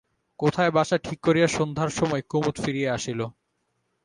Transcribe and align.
কোথায় 0.39 0.71
বাসা 0.71 0.97
ঠিক 0.97 1.19
করিয়া 1.23 1.47
সন্ধ্যার 1.47 1.89
সময় 1.89 2.23
কুমুদ 2.29 2.55
ফিরিয়া 2.63 2.89
আসিল। 2.93 3.19